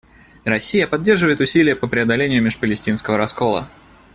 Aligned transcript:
Россия 0.45 0.87
поддерживает 0.87 1.41
усилия 1.41 1.75
по 1.75 1.85
преодолению 1.87 2.41
межпалестинского 2.41 3.17
раскола. 3.19 3.69